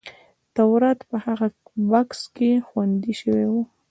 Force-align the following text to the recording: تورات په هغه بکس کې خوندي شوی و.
تورات 0.55 0.99
په 1.09 1.17
هغه 1.25 1.47
بکس 1.89 2.21
کې 2.35 2.51
خوندي 2.67 3.13
شوی 3.21 3.45
و. 3.51 3.55